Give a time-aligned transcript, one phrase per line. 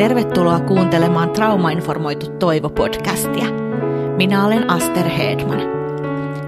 [0.00, 3.44] Tervetuloa kuuntelemaan Traumainformoitu Toivo-podcastia.
[4.16, 5.58] Minä olen Aster Hedman.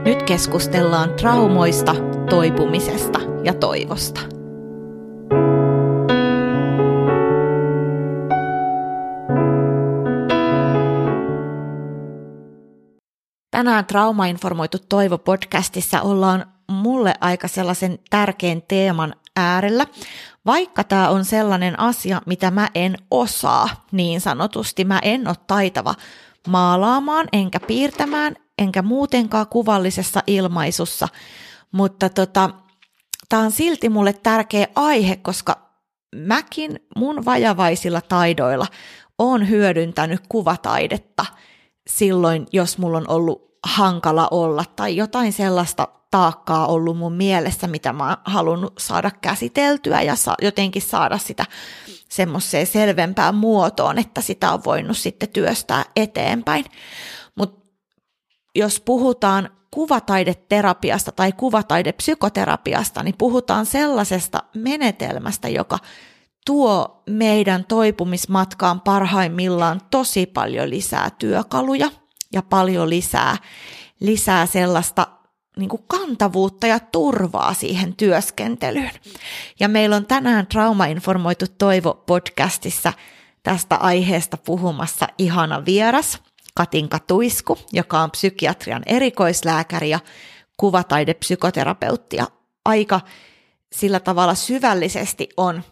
[0.05, 1.95] Nyt keskustellaan traumoista,
[2.31, 4.21] toipumisesta ja toivosta.
[13.51, 19.87] Tänään Traumainformoitu Toivo-podcastissa ollaan mulle aika sellaisen tärkeän teeman äärellä,
[20.47, 25.95] vaikka tämä on sellainen asia, mitä mä en osaa niin sanotusti, mä en ole taitava
[26.49, 31.09] maalaamaan, enkä piirtämään, enkä muutenkaan kuvallisessa ilmaisussa,
[31.73, 32.51] mutta tota,
[33.29, 35.73] tämä on silti mulle tärkeä aihe, koska
[36.17, 38.67] mäkin mun vajavaisilla taidoilla
[39.19, 41.27] on hyödyntänyt kuvataidetta
[41.87, 47.93] silloin, jos mulla on ollut hankala olla tai jotain sellaista taakkaa ollut mun mielessä, mitä
[47.93, 51.45] mä oon halunnut saada käsiteltyä ja sa- jotenkin saada sitä
[52.09, 56.65] semmoiseen selvempään muotoon, että sitä on voinut sitten työstää eteenpäin.
[57.35, 57.69] Mutta
[58.55, 65.79] jos puhutaan kuvataideterapiasta tai kuvataidepsykoterapiasta, niin puhutaan sellaisesta menetelmästä, joka
[66.47, 71.91] tuo meidän toipumismatkaan parhaimmillaan tosi paljon lisää työkaluja
[72.33, 73.37] ja paljon lisää,
[74.01, 75.07] lisää sellaista
[75.57, 78.91] niin kuin kantavuutta ja turvaa siihen työskentelyyn.
[79.61, 82.93] Ja meillä on tänään Traumainformoitu Toivo podcastissa
[83.43, 86.23] tästä aiheesta puhumassa ihana vieras,
[86.55, 90.01] Katinka Tuisku, joka on psykiatrian erikoislääkäri ja
[90.57, 92.27] kuvataidepsykoterapeutti ja
[92.65, 93.01] aika
[93.73, 95.63] sillä tavalla syvällisesti on,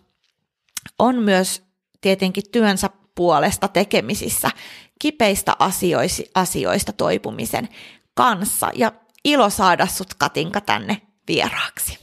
[0.98, 1.62] on myös
[2.00, 4.50] tietenkin työnsä puolesta tekemisissä
[4.98, 7.69] kipeistä asioista, asioista toipumisen
[8.15, 8.70] kanssa.
[8.75, 8.92] Ja
[9.25, 11.99] ilo saada sut Katinka tänne vieraaksi.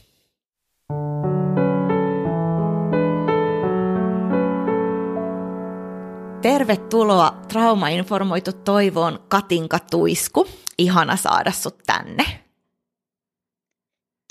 [6.42, 10.48] Tervetuloa Traumainformoitu toivoon Katinka Tuisku.
[10.78, 12.44] Ihana saada sut tänne.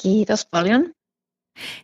[0.01, 0.91] Kiitos paljon.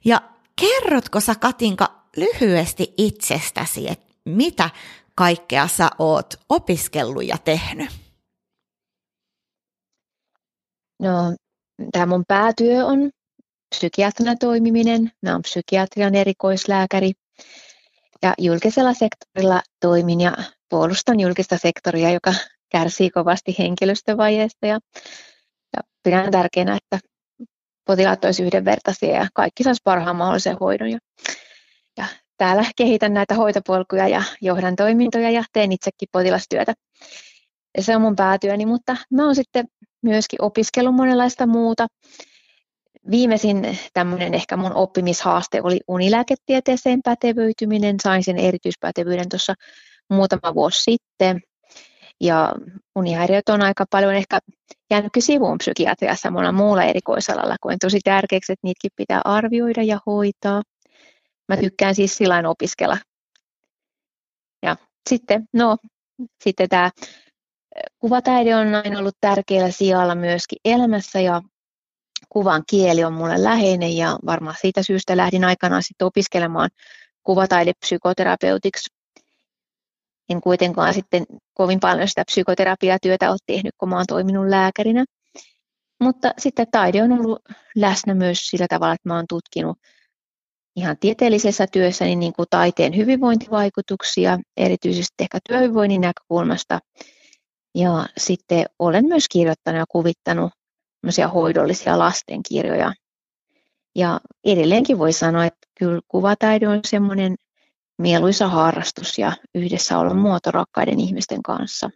[0.05, 0.21] Ja
[0.61, 4.69] kerrotko sä Katinka lyhyesti itsestäsi, että mitä
[5.15, 8.02] kaikkea sä oot opiskellut ja tehnyt?
[11.03, 11.35] No,
[11.91, 13.09] tämä mun päätyö on
[13.75, 15.11] psykiatrina toimiminen.
[15.21, 17.11] Mä oon psykiatrian erikoislääkäri
[18.21, 20.37] ja julkisella sektorilla toimin ja
[20.69, 22.33] puolustan julkista sektoria, joka
[22.71, 24.79] kärsii kovasti henkilöstövajeesta ja,
[25.77, 27.07] ja pidän tärkeänä, että
[27.85, 30.91] potilaat olisivat yhdenvertaisia ja kaikki saisi parhaan mahdollisen hoidon.
[30.91, 30.99] Ja,
[31.97, 32.05] ja
[32.37, 36.73] täällä kehitän näitä hoitopolkuja ja johdan toimintoja ja teen itsekin potilastyötä.
[37.77, 39.65] Ja se on mun päätyöni, mutta mä oon sitten
[40.03, 41.87] myöskin opiskellut monenlaista muuta.
[43.11, 47.95] Viimeisin tämmöinen ehkä mun oppimishaaste oli unilääketieteeseen pätevöityminen.
[48.03, 49.53] Sain sen erityispätevyyden tuossa
[50.09, 51.41] muutama vuosi sitten.
[52.21, 52.53] Ja
[52.95, 54.39] unihäiriöt on aika paljon ehkä
[54.91, 60.61] jäänytkin sivuun psykiatriassa monella muulla erikoisalalla, on tosi tärkeäksi, että niitäkin pitää arvioida ja hoitaa.
[61.49, 62.97] Mä tykkään siis sillä opiskella.
[64.63, 64.75] Ja
[65.09, 65.77] sitten, no,
[66.43, 66.89] sitten tämä
[67.99, 71.41] Kuvataide on aina ollut tärkeällä sijalla myöskin elämässä ja
[72.29, 76.69] kuvan kieli on mulle läheinen ja varmaan siitä syystä lähdin aikanaan sitten opiskelemaan
[77.23, 78.89] kuvataidepsykoterapeutiksi.
[80.29, 85.05] En kuitenkaan sitten kovin paljon sitä psykoterapiatyötä ole tehnyt, kun oon toiminut lääkärinä.
[85.99, 87.39] Mutta sitten taide on ollut
[87.75, 89.77] läsnä myös sillä tavalla, että oon tutkinut
[90.75, 96.79] ihan tieteellisessä työssäni niin kuin taiteen hyvinvointivaikutuksia, erityisesti ehkä työhyvinvoinnin näkökulmasta–
[97.75, 100.51] ja sitten olen myös kirjoittanut ja kuvittanut
[101.33, 102.93] hoidollisia lastenkirjoja.
[103.95, 107.35] Ja edelleenkin voi sanoa, että kyllä kuvataide on semmoinen
[107.97, 111.89] mieluisa harrastus ja yhdessä olla muoto rakkaiden ihmisten kanssa.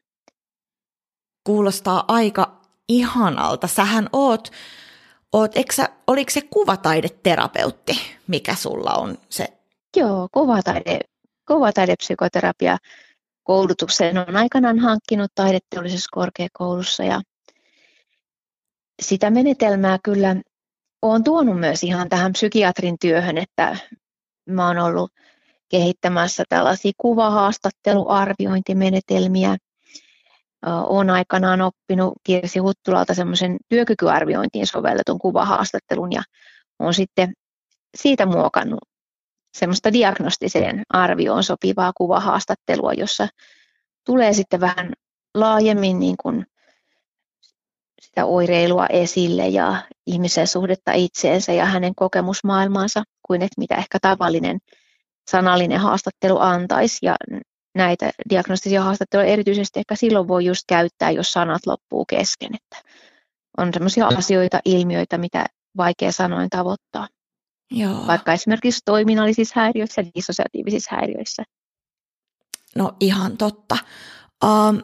[1.43, 3.67] Kuulostaa aika ihanalta.
[3.67, 4.51] Sähän oot,
[5.33, 9.47] oot sä, oliko se kuvataideterapeutti, mikä sulla on se?
[9.97, 10.99] Joo, kuvataide,
[11.47, 12.77] kuvataidepsykoterapia
[13.47, 17.21] koulutuksen on aikanaan hankkinut taideteollisessa korkeakoulussa ja
[19.01, 20.35] sitä menetelmää kyllä
[21.01, 23.77] olen tuonut myös ihan tähän psykiatrin työhön, että
[24.49, 25.11] mä oon ollut
[25.69, 29.57] kehittämässä tällaisia kuvahaastatteluarviointimenetelmiä.
[30.65, 36.21] Olen aikanaan oppinut Kirsi Huttulalta semmoisen työkykyarviointiin sovelletun kuvahaastattelun ja
[36.79, 37.33] olen sitten
[37.97, 38.79] siitä muokannut
[39.59, 43.27] semmoista diagnostiseen arvioon sopivaa kuvahaastattelua, jossa
[44.05, 44.93] tulee sitten vähän
[45.35, 46.45] laajemmin niin kuin
[48.01, 54.59] sitä oireilua esille ja ihmisen suhdetta itseensä ja hänen kokemusmaailmaansa kuin että mitä ehkä tavallinen
[55.31, 57.05] sanallinen haastattelu antaisi.
[57.05, 57.15] Ja
[57.75, 62.55] näitä diagnostisia haastatteluja erityisesti ehkä silloin voi just käyttää, jos sanat loppuu kesken.
[62.55, 62.89] Että
[63.57, 65.45] on sellaisia asioita, ilmiöitä, mitä
[65.77, 67.07] vaikea sanoin tavoittaa.
[67.71, 68.07] Joo.
[68.07, 71.43] Vaikka esimerkiksi toiminnallisissa häiriöissä ja dissosiatiivisissa häiriöissä.
[72.75, 73.77] No ihan totta.
[74.43, 74.81] Um,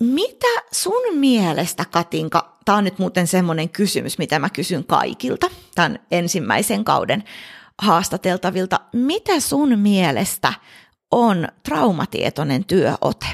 [0.00, 5.98] mitä sun mielestä, Katinka, tämä on nyt muuten semmoinen kysymys, mitä mä kysyn kaikilta tämän
[6.10, 7.24] ensimmäisen kauden
[7.78, 8.80] haastateltavilta.
[8.92, 10.52] Mitä sun mielestä
[11.10, 13.26] on traumatietoinen työote?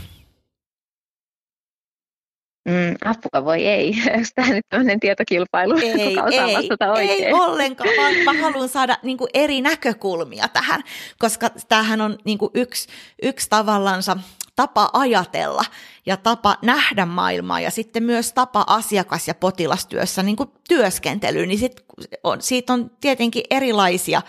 [2.64, 3.94] Mm, apua voi ei.
[4.14, 5.76] Onko tämä nyt tämmöinen tietokilpailu?
[5.76, 10.82] Ei, ei, ei ollenkaan, vaan mä haluan saada niin kuin eri näkökulmia tähän,
[11.18, 12.88] koska tämähän on niin kuin yksi,
[13.22, 14.16] yksi tavallansa
[14.56, 15.64] tapa ajatella
[16.06, 21.58] ja tapa nähdä maailmaa ja sitten myös tapa asiakas- ja potilastyössä niin kuin työskentelyyn, niin
[21.58, 21.84] sit
[22.24, 24.22] on, siitä on tietenkin erilaisia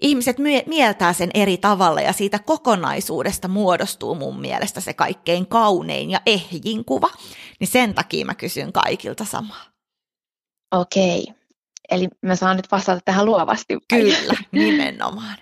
[0.00, 0.36] ihmiset
[0.66, 6.84] mieltää sen eri tavalla ja siitä kokonaisuudesta muodostuu mun mielestä se kaikkein kaunein ja ehjin
[6.84, 7.10] kuva.
[7.60, 9.64] Niin sen takia mä kysyn kaikilta samaa.
[10.72, 11.26] Okei.
[11.90, 13.78] Eli mä saan nyt vastata tähän luovasti.
[13.88, 15.36] Kyllä, nimenomaan.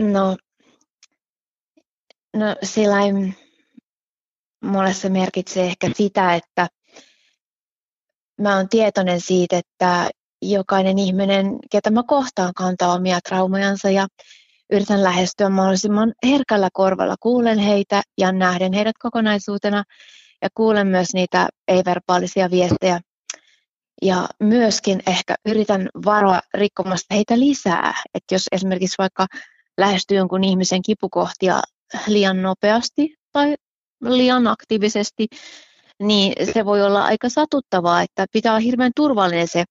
[0.00, 0.36] No,
[2.36, 3.36] no sillain,
[4.64, 6.68] mulle se merkitsee ehkä sitä, että
[8.40, 10.10] mä oon tietoinen siitä, että
[10.42, 14.06] jokainen ihminen, ketä mä kohtaan, kantaa omia traumajansa ja
[14.70, 17.16] yritän lähestyä mahdollisimman herkällä korvalla.
[17.20, 19.84] Kuulen heitä ja nähden heidät kokonaisuutena
[20.42, 23.00] ja kuulen myös niitä ei-verbaalisia viestejä.
[24.02, 27.94] Ja myöskin ehkä yritän varoa rikkomasta heitä lisää.
[28.14, 29.26] Että jos esimerkiksi vaikka
[29.78, 31.60] lähestyy jonkun ihmisen kipukohtia
[32.06, 33.54] liian nopeasti tai
[34.04, 35.26] liian aktiivisesti,
[36.02, 39.64] niin se voi olla aika satuttavaa, että pitää olla hirveän turvallinen se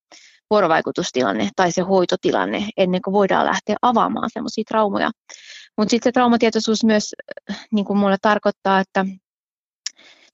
[0.50, 5.12] vuorovaikutustilanne tai se hoitotilanne ennen kuin voidaan lähteä avaamaan semmoisia traumoja.
[5.78, 7.16] Mutta sitten se traumatietoisuus myös
[7.72, 9.06] niin kuin mulle tarkoittaa, että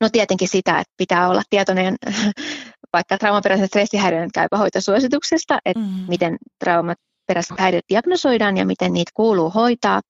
[0.01, 1.95] no tietenkin sitä, että pitää olla tietoinen
[2.93, 6.05] vaikka traumaperäisen stressihäiriön käypähoitosuosituksesta, että mm.
[6.07, 10.01] miten traumaperäiset häiriöt diagnosoidaan ja miten niitä kuuluu hoitaa,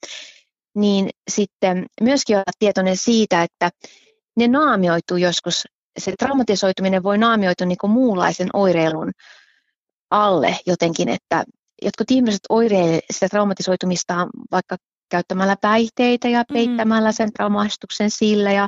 [0.75, 3.69] niin sitten myöskin olla tietoinen siitä, että
[4.37, 5.63] ne naamioituu joskus,
[5.99, 9.11] se traumatisoituminen voi naamioitua niin kuin muunlaisen oireilun
[10.13, 11.43] alle jotenkin, että
[11.81, 14.77] jotkut ihmiset oireilevat sitä traumatisoitumista vaikka
[15.09, 16.53] käyttämällä päihteitä ja mm.
[16.53, 18.67] peittämällä sen traumaistuksen sillä ja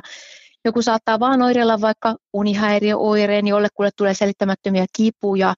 [0.64, 5.54] joku saattaa vaan oireilla vaikka unihäiriöoireen, jollekulle tulee selittämättömiä kipuja,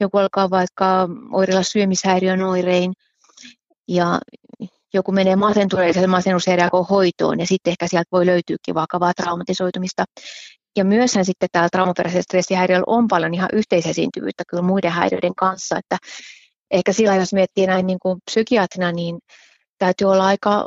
[0.00, 2.92] joku alkaa vaikka oireilla syömishäiriön oirein
[3.88, 4.18] ja
[4.94, 10.04] joku menee masentuneeseen masennushäiriöön hoitoon ja sitten ehkä sieltä voi löytyykin vakavaa traumatisoitumista.
[10.76, 15.96] Ja myöshän sitten täällä traumaperäisellä stressihäiriöllä on paljon ihan yhteisesiintyvyyttä kyllä muiden häiriöiden kanssa, että
[16.70, 19.18] ehkä sillä jos miettii näin niin kuin psykiatrina, niin
[19.78, 20.66] täytyy olla aika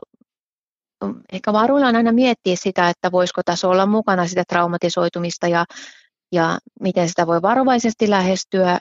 [1.34, 5.66] ehkä varuillaan aina miettiä sitä, että voisiko tässä olla mukana sitä traumatisoitumista ja,
[6.32, 8.80] ja miten sitä voi varovaisesti lähestyä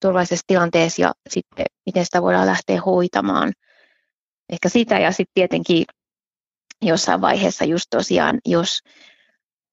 [0.00, 3.52] turvallisessa tilanteessa ja sitten miten sitä voidaan lähteä hoitamaan.
[4.52, 5.84] Ehkä sitä ja sitten tietenkin
[6.82, 8.78] jossain vaiheessa just tosiaan, jos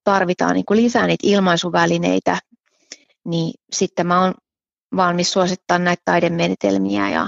[0.04, 2.38] tarvitaan niin kuin lisää niitä ilmaisuvälineitä,
[3.26, 4.34] niin sitten mä oon
[4.96, 7.28] valmis suosittamaan näitä taidemenetelmiä ja,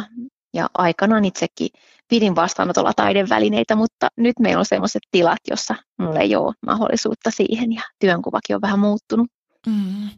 [0.53, 1.69] ja aikanaan itsekin
[2.07, 7.73] pidin vastaanotolla taidevälineitä, mutta nyt meillä on sellaiset tilat, jossa mulla ei ole mahdollisuutta siihen
[7.73, 9.27] ja työnkuvakin on vähän muuttunut.
[9.67, 10.09] Mm.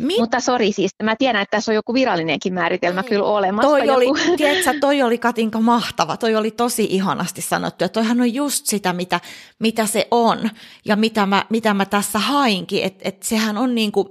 [0.00, 3.68] Mi- Mutta sori siis, mä tiedän, että tässä on joku virallinenkin määritelmä kyllä olemassa.
[3.68, 3.92] Toi joku.
[3.92, 8.66] oli, tiedätkö, toi oli Katinka mahtava, toi oli tosi ihanasti sanottu, ja toihan on just
[8.66, 9.20] sitä, mitä,
[9.58, 10.50] mitä se on,
[10.84, 14.08] ja mitä mä, mitä mä tässä hainkin, että et sehän on niin kuin,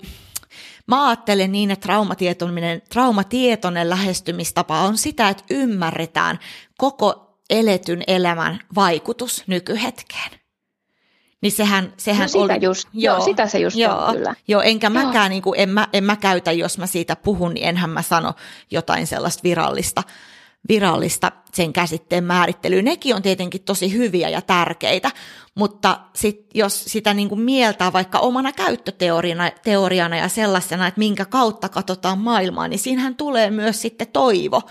[0.88, 6.40] Mä ajattelen niin, että traumatietoinen, traumatietoinen lähestymistapa on sitä, että ymmärretään
[6.78, 10.39] koko eletyn elämän vaikutus nykyhetkeen.
[11.42, 14.36] Niin sehän, sehän no sitä oli, just, joo, joo, sitä se just joo, on kyllä.
[14.48, 15.06] Joo, enkä joo.
[15.06, 18.02] mäkään, niin kuin, en, mä, en mä käytä, jos mä siitä puhun, niin enhän mä
[18.02, 18.34] sano
[18.72, 20.04] jotain sellaista virallista,
[20.70, 22.82] virallista sen käsitteen määrittelyä.
[22.82, 25.12] Nekin on tietenkin tosi hyviä ja tärkeitä,
[25.56, 31.26] mutta sit, jos sitä niin kuin mieltää vaikka omana käyttöteoriana teoriana ja sellaisena, että minkä
[31.26, 34.62] kautta katsotaan maailmaa, niin siinähän tulee myös sitten toivo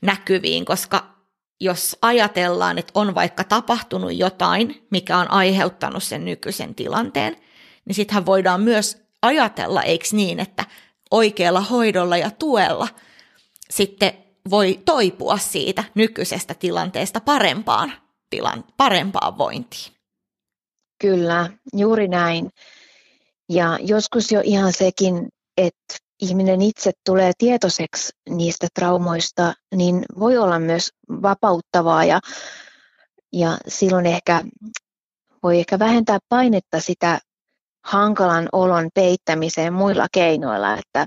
[0.00, 1.15] näkyviin, koska
[1.60, 7.36] jos ajatellaan, että on vaikka tapahtunut jotain, mikä on aiheuttanut sen nykyisen tilanteen,
[7.84, 10.64] niin sittenhän voidaan myös ajatella, eikö niin, että
[11.10, 12.88] oikealla hoidolla ja tuella
[13.70, 14.12] sitten
[14.50, 17.92] voi toipua siitä nykyisestä tilanteesta parempaan,
[18.30, 19.92] tilan, parempaan vointiin.
[21.00, 22.50] Kyllä, juuri näin.
[23.48, 30.58] Ja joskus jo ihan sekin, että ihminen itse tulee tietoiseksi niistä traumoista, niin voi olla
[30.58, 30.90] myös
[31.22, 32.20] vapauttavaa ja,
[33.32, 34.42] ja silloin ehkä
[35.42, 37.18] voi ehkä vähentää painetta sitä
[37.84, 41.06] hankalan olon peittämiseen muilla keinoilla, että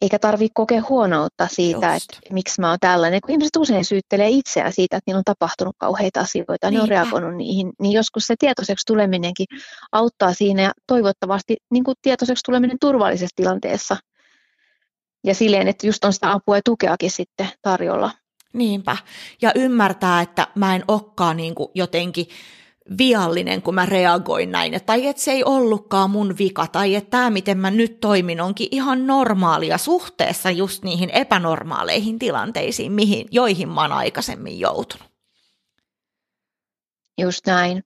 [0.00, 2.12] eikä tarvitse kokea huonoutta siitä, Just.
[2.12, 5.76] että miksi mä oon tällainen, kun ihmiset usein syyttelee itseään siitä, että niillä on tapahtunut
[5.78, 6.70] kauheita asioita, Niinpä.
[6.70, 9.46] ne on reagoinut niihin, niin joskus se tietoiseksi tuleminenkin
[9.92, 13.96] auttaa siinä ja toivottavasti niin kuin tietoiseksi tuleminen turvallisessa tilanteessa
[15.24, 18.10] ja silleen, että just on sitä apua ja tukeakin sitten tarjolla.
[18.52, 18.96] Niinpä.
[19.42, 22.26] Ja ymmärtää, että mä en olekaan niin kuin jotenkin
[22.98, 27.30] viallinen, kun mä reagoin näin, tai että se ei ollutkaan mun vika, tai että tämä,
[27.30, 33.80] miten mä nyt toimin, onkin ihan normaalia suhteessa just niihin epänormaaleihin tilanteisiin, mihin, joihin mä
[33.80, 35.08] oon aikaisemmin joutunut.
[37.20, 37.82] Just näin.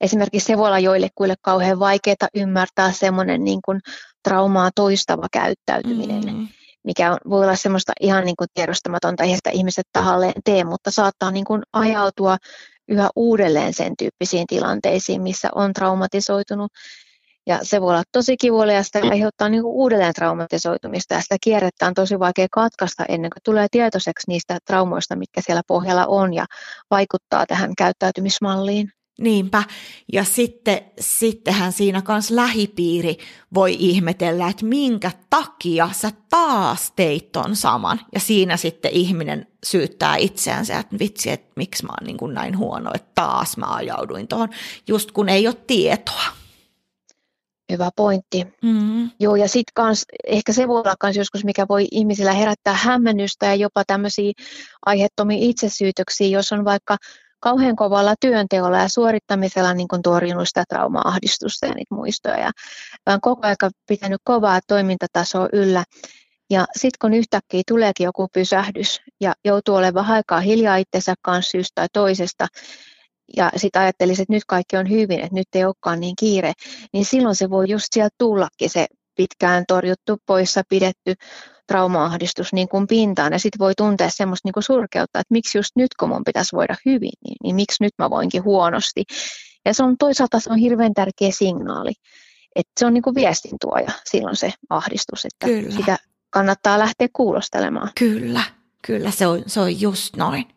[0.00, 3.80] Esimerkiksi se voi olla joillekuille kauhean vaikeaa ymmärtää semmoinen niin kuin
[4.22, 6.24] traumaa toistava käyttäytyminen.
[6.24, 6.48] Mm
[6.84, 10.90] mikä on, voi olla semmoista ihan niin kuin tiedostamatonta, eihän sitä ihmiset tahalleen tee, mutta
[10.90, 12.36] saattaa niin kuin ajautua
[12.88, 16.72] yhä uudelleen sen tyyppisiin tilanteisiin, missä on traumatisoitunut.
[17.46, 21.86] Ja se voi olla tosi kivuliasta ja aiheuttaa niin kuin uudelleen traumatisoitumista ja sitä kierrettä
[21.86, 26.46] on tosi vaikea katkaista ennen kuin tulee tietoiseksi niistä traumoista, mitkä siellä pohjalla on ja
[26.90, 28.92] vaikuttaa tähän käyttäytymismalliin.
[29.20, 29.62] Niinpä.
[30.12, 33.16] Ja sitten, sittenhän siinä kanssa lähipiiri
[33.54, 38.00] voi ihmetellä, että minkä takia sä taas teit ton saman.
[38.14, 42.58] Ja siinä sitten ihminen syyttää itseänsä, että vitsi, että miksi mä oon niin kuin näin
[42.58, 44.48] huono, että taas mä ajauduin tuohon,
[44.88, 46.24] just kun ei ole tietoa.
[47.72, 48.44] Hyvä pointti.
[48.62, 49.10] Mm-hmm.
[49.20, 53.46] Joo, ja sitten kans, ehkä se voi olla kans joskus, mikä voi ihmisillä herättää hämmennystä
[53.46, 54.32] ja jopa tämmöisiä
[54.86, 56.96] aiheettomia itsesyytöksiä, jos on vaikka
[57.44, 62.38] kauhean kovalla työnteolla ja suorittamisella niin kuin torjunut sitä trauma-ahdistusta ja niitä muistoja.
[62.38, 62.50] Ja
[63.06, 65.84] olen koko ajan pitänyt kovaa toimintatasoa yllä.
[66.50, 71.72] Ja sitten kun yhtäkkiä tuleekin joku pysähdys ja joutuu olemaan aikaa hiljaa itsensä kanssa syystä
[71.74, 72.46] tai toisesta,
[73.36, 76.52] ja sitten ajattelisi, että nyt kaikki on hyvin, että nyt ei olekaan niin kiire,
[76.92, 81.14] niin silloin se voi just sieltä tullakin se pitkään torjuttu, poissa pidetty
[81.66, 85.70] trauma-ahdistus niin kuin pintaan ja sitten voi tuntea semmoista niin kuin surkeutta, että miksi just
[85.76, 89.04] nyt kun mun pitäisi voida hyvin, niin, niin miksi nyt mä voinkin huonosti.
[89.64, 91.92] Ja se on toisaalta se on hirveän tärkeä signaali,
[92.56, 95.76] että se on niin kuin viestintuoja silloin se ahdistus, että kyllä.
[95.76, 95.98] sitä
[96.30, 97.90] kannattaa lähteä kuulostelemaan.
[97.98, 98.42] Kyllä,
[98.86, 100.48] kyllä se on, se on just noin.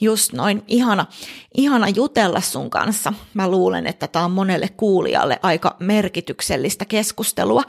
[0.00, 1.06] Just noin, ihana,
[1.56, 3.12] ihana jutella sun kanssa.
[3.34, 7.62] Mä luulen, että tämä on monelle kuulijalle aika merkityksellistä keskustelua.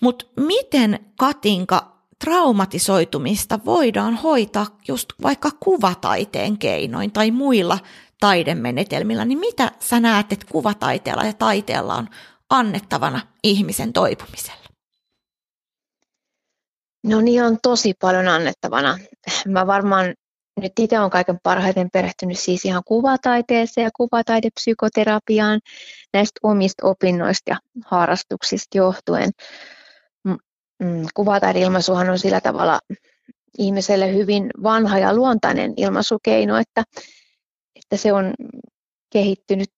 [0.00, 7.78] Mutta miten Katinka traumatisoitumista voidaan hoitaa just vaikka kuvataiteen keinoin tai muilla
[8.20, 12.08] taidemenetelmillä, niin mitä sä näet, että kuvataiteella ja taiteella on
[12.50, 14.60] annettavana ihmisen toipumiselle?
[17.04, 18.98] No niin, on tosi paljon annettavana.
[19.48, 20.14] Mä varmaan
[20.60, 25.60] nyt itse olen kaiken parhaiten perehtynyt siis ihan kuvataiteeseen ja kuvataidepsykoterapiaan
[26.14, 29.30] näistä omista opinnoista ja harrastuksista johtuen.
[30.80, 32.78] Mm, kuvataideilmaisuhan on sillä tavalla
[33.58, 36.84] ihmiselle hyvin vanha ja luontainen ilmaisukeino, että,
[37.76, 38.34] että se on
[39.12, 39.68] kehittynyt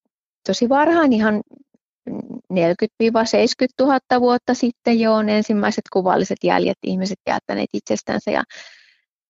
[0.47, 1.43] tosi varhain ihan
[2.11, 2.15] 40-70
[3.81, 8.43] 000 vuotta sitten jo on ensimmäiset kuvalliset jäljet ihmiset jättäneet itsestänsä ja,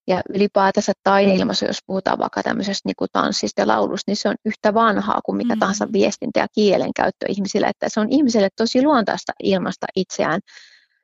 [0.06, 4.36] ja ylipäätänsä taideilmaisu, jos puhutaan vaikka tämmöisestä niin kuin tanssista ja laulusta, niin se on
[4.44, 5.58] yhtä vanhaa kuin mitä mm.
[5.58, 10.40] tahansa viestintä ja kielenkäyttö ihmisille, että se on ihmiselle tosi luontaista ilmasta itseään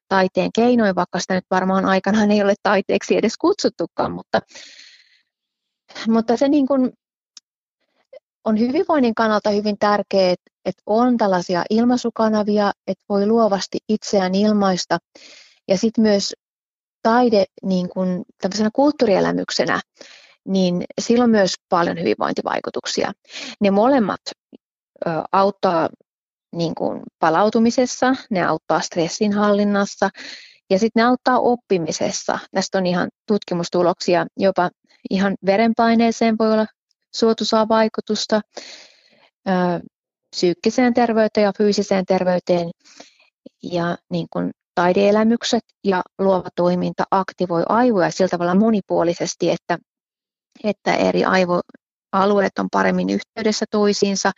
[0.09, 4.41] taiteen keinoin, vaikka sitä nyt varmaan aikanaan ei ole taiteeksi edes kutsuttukaan, mutta,
[6.09, 6.93] mutta se niin kuin
[8.45, 10.35] on hyvinvoinnin kannalta hyvin tärkeää,
[10.65, 14.99] että on tällaisia ilmaisukanavia, että voi luovasti itseään ilmaista
[15.69, 16.33] ja sitten myös
[17.03, 19.81] taide niin kuin tämmöisenä kulttuurielämyksenä,
[20.45, 23.13] niin sillä on myös paljon hyvinvointivaikutuksia.
[23.61, 24.21] Ne molemmat
[25.33, 25.89] auttaa
[26.59, 30.11] niin kuin palautumisessa, ne auttaa stressin hallinnassa
[30.71, 32.39] ja sitten ne auttaa oppimisessa.
[32.55, 34.71] Tästä on ihan tutkimustuloksia, jopa
[35.11, 36.67] ihan verenpaineeseen voi olla
[37.15, 38.41] suotuisaa vaikutusta,
[40.31, 42.71] psyykkiseen terveyteen ja fyysiseen terveyteen.
[43.63, 49.79] Ja niin kuin taideelämykset ja luova toiminta aktivoi aivoja sillä tavalla monipuolisesti, että,
[50.65, 51.61] että eri aivo,
[52.13, 54.33] alueet on paremmin yhteydessä toisiinsa.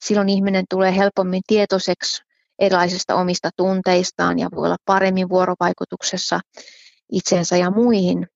[0.00, 2.22] Silloin ihminen tulee helpommin tietoiseksi
[2.58, 6.40] erilaisista omista tunteistaan ja voi olla paremmin vuorovaikutuksessa
[7.12, 8.26] itsensä ja muihin,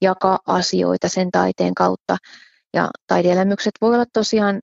[0.00, 2.16] jakaa asioita sen taiteen kautta.
[2.74, 4.60] Ja taideelämykset voi olla tosiaan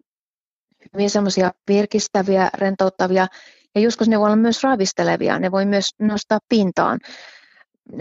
[0.94, 3.28] hyvin semmoisia virkistäviä, rentouttavia
[3.76, 7.00] ja joskus ne voi olla myös ravistelevia, ne voi myös nostaa pintaan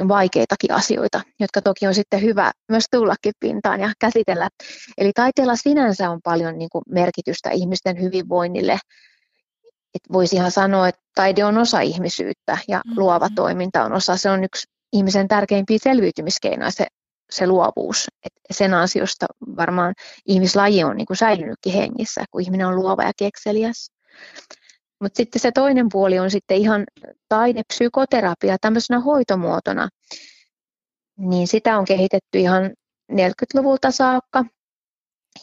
[0.09, 4.49] vaikeitakin asioita, jotka toki on sitten hyvä myös tullakin pintaan ja käsitellä.
[4.99, 8.79] Eli taiteella sinänsä on paljon niin kuin merkitystä ihmisten hyvinvoinnille.
[9.95, 13.01] Et voisi ihan sanoa, että taide on osa ihmisyyttä ja mm-hmm.
[13.01, 14.17] luova toiminta on osa.
[14.17, 16.87] Se on yksi ihmisen tärkeimpiä selviytymiskeinoja, se,
[17.31, 18.07] se luovuus.
[18.25, 19.27] Et sen ansiosta
[19.57, 19.95] varmaan
[20.27, 23.91] ihmislaji on niin kuin säilynytkin hengissä, kun ihminen on luova ja kekseliäs.
[25.01, 26.85] Mutta sitten se toinen puoli on sitten ihan
[27.29, 29.89] taidepsykoterapia tämmöisenä hoitomuotona.
[31.19, 32.71] Niin sitä on kehitetty ihan
[33.13, 34.45] 40-luvulta saakka.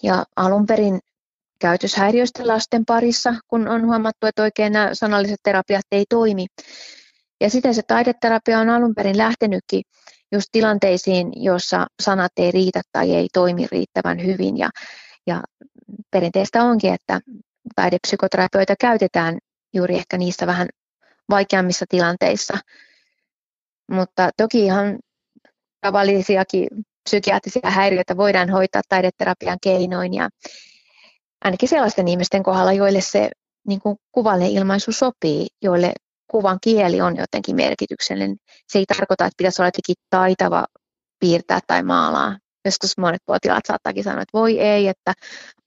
[0.04, 1.00] Ja alun perin
[1.60, 6.46] käytöshäiriöisten lasten parissa, kun on huomattu, että oikein nämä sanalliset terapiat ei toimi.
[7.42, 9.82] Ja sitten se taideterapia on alun perin lähtenytkin
[10.32, 14.58] just tilanteisiin, joissa sanat ei riitä tai ei toimi riittävän hyvin.
[14.58, 14.70] Ja,
[15.28, 15.42] ja
[16.12, 17.22] perinteistä onkin, että
[17.76, 19.38] taidepsykoterapioita käytetään
[19.74, 20.68] juuri ehkä niissä vähän
[21.30, 22.58] vaikeammissa tilanteissa.
[23.92, 25.00] Mutta toki ihan
[25.82, 26.68] tavallisiakin
[27.04, 30.30] psykiatrisia häiriöitä voidaan hoitaa taideterapian keinoin ja
[31.44, 33.30] ainakin sellaisten ihmisten kohdalla, joille se
[33.68, 35.94] niin kuin kuvallinen ilmaisu sopii, joille
[36.28, 38.38] kuvan kieli on jotenkin merkityksellinen.
[38.68, 40.66] Se ei tarkoita, että pitäisi olla jotenkin taitava
[41.20, 45.14] piirtää tai maalaa, joskus monet potilaat saattaakin sanoa, että voi ei, että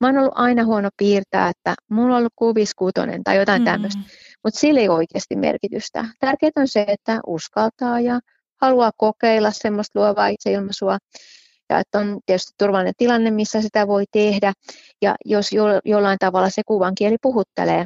[0.00, 3.73] mä oon ollut aina huono piirtää, että mulla on ollut kuviskutonen tai jotain mm-hmm.
[3.73, 4.00] tämmöistä,
[4.45, 6.05] mutta sillä ei oikeasti merkitystä.
[6.21, 8.21] Tärkeää on se, että uskaltaa ja
[8.61, 10.99] haluaa kokeilla semmoista luovaa itseilmaisua
[11.71, 14.53] ja että on tietysti turvallinen tilanne, missä sitä voi tehdä
[15.03, 17.85] ja jos jo, jollain tavalla se kuvan kieli puhuttelee,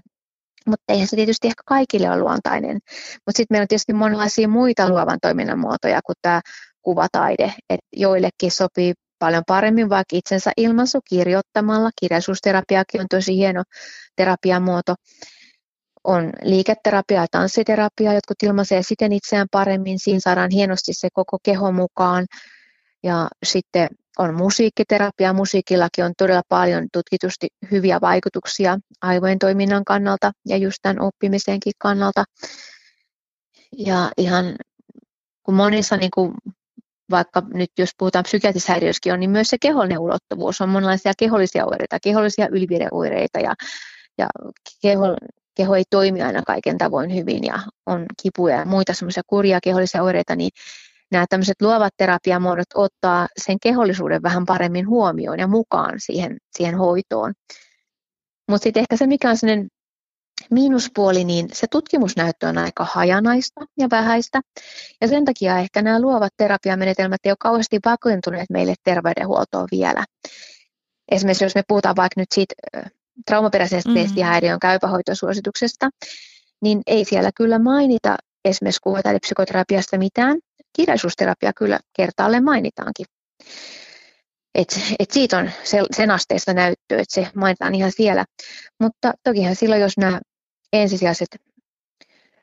[0.66, 2.78] mutta eihän se tietysti ehkä kaikille ole luontainen.
[3.26, 6.40] Mutta sitten meillä on tietysti monenlaisia muita luovan toiminnan muotoja kuin tämä
[6.82, 11.90] kuvataide, että joillekin sopii paljon paremmin vaikka itsensä ilmaisu kirjoittamalla.
[12.00, 13.62] Kirjallisuusterapiakin on tosi hieno
[14.16, 14.94] terapiamuoto.
[16.04, 19.98] On liiketerapia ja tanssiterapia, jotkut ilmaisee siten itseään paremmin.
[19.98, 22.26] Siinä saadaan hienosti se koko keho mukaan.
[23.02, 25.32] Ja sitten on musiikkiterapia.
[25.32, 32.24] Musiikillakin on todella paljon tutkitusti hyviä vaikutuksia aivojen toiminnan kannalta ja just tämän oppimisenkin kannalta.
[33.78, 34.56] Ja ihan
[35.42, 36.32] kun monissa niin kuin
[37.10, 38.74] vaikka nyt jos puhutaan psykiatrisissa
[39.12, 43.54] on, niin myös se kehollinen ulottuvuus on monenlaisia kehollisia oireita, kehollisia ylvireoireita ja,
[44.18, 44.26] ja
[44.82, 45.16] keho,
[45.56, 50.02] keho ei toimi aina kaiken tavoin hyvin ja on kipuja ja muita semmoisia kurjia kehollisia
[50.02, 50.50] oireita, niin
[51.10, 57.32] nämä tämmöiset luovat terapiamuodot ottaa sen kehollisuuden vähän paremmin huomioon ja mukaan siihen, siihen hoitoon.
[58.48, 59.68] Mutta sitten ehkä se, mikä on sellainen
[60.50, 64.40] miinuspuoli, niin se tutkimusnäyttö on aika hajanaista ja vähäistä.
[65.00, 70.04] Ja sen takia ehkä nämä luovat terapiamenetelmät ei ole kauheasti vakuuntuneet meille terveydenhuoltoon vielä.
[71.12, 72.54] Esimerkiksi jos me puhutaan vaikka nyt siitä
[73.26, 74.02] traumaperäisestä mm-hmm.
[74.02, 75.90] testihäiriön käypähoitosuosituksesta,
[76.62, 80.38] niin ei siellä kyllä mainita esimerkiksi kuvatailepsykoterapiasta mitään.
[80.76, 83.06] Kirjallisuusterapia kyllä kertaalleen mainitaankin.
[84.54, 85.50] Et, et siitä on
[85.96, 88.24] sen asteista näyttöä, että se mainitaan ihan siellä.
[88.80, 90.20] Mutta tokihan silloin, jos nämä
[90.72, 91.28] ensisijaiset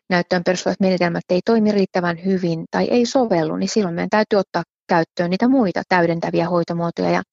[0.09, 4.63] näyttöön perustuvat menetelmät ei toimi riittävän hyvin tai ei sovellu, niin silloin meidän täytyy ottaa
[4.87, 7.11] käyttöön niitä muita täydentäviä hoitomuotoja.
[7.11, 7.23] Ja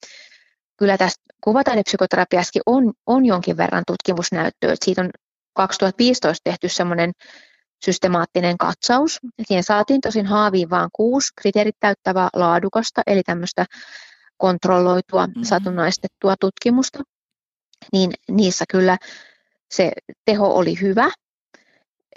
[0.77, 4.73] kyllä tästä kuvataidepsykoterapiassakin on, on jonkin verran tutkimusnäyttöä.
[4.73, 5.11] Että siitä on
[5.55, 7.13] 2015 tehty semmoinen
[7.85, 9.19] systemaattinen katsaus.
[9.47, 13.67] Siihen saatiin tosin haaviin vain kuusi kriteerit täyttävää laadukasta, eli tämmöistä
[14.37, 15.45] kontrolloitua, mm-hmm.
[15.45, 16.99] satunnaistettua tutkimusta.
[17.93, 18.97] Niin niissä kyllä
[19.71, 19.93] se
[20.25, 21.11] teho oli hyvä.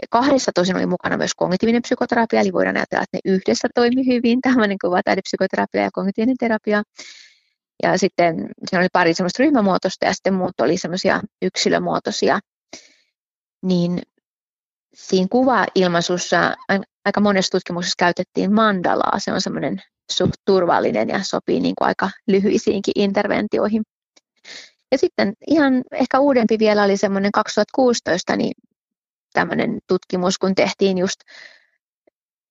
[0.09, 4.41] Kahdessa tosin oli mukana myös kognitiivinen psykoterapia, eli voidaan ajatella, että ne yhdessä toimi hyvin,
[4.41, 6.83] tämmöinen kuva taidepsykoterapia ja kognitiivinen terapia.
[7.83, 12.39] Ja sitten siinä oli pari semmoista ryhmämuotoista ja sitten muut oli semmoisia yksilömuotoisia.
[13.63, 14.01] Niin
[14.93, 16.55] siinä kuva-ilmaisussa
[17.05, 19.19] aika monessa tutkimuksessa käytettiin mandalaa.
[19.19, 19.81] Se on semmoinen
[20.11, 23.83] suht turvallinen ja sopii niin kuin aika lyhyisiinkin interventioihin.
[24.91, 28.53] Ja sitten ihan ehkä uudempi vielä oli semmoinen 2016 niin
[29.33, 31.19] tämmöinen tutkimus, kun tehtiin just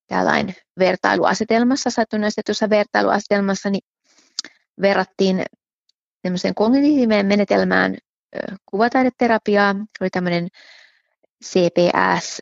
[0.07, 3.83] tällainen vertailuasetelmassa, satunnaistetussa vertailuasetelmassa, niin
[4.81, 5.45] verrattiin
[6.23, 7.97] tämmöiseen kognitiiviseen menetelmään
[8.67, 10.49] kuvataideterapiaa, oli tämmöinen
[11.45, 12.41] CPS,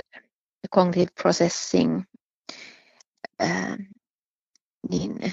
[0.75, 2.03] Cognitive Processing,
[4.91, 5.33] niin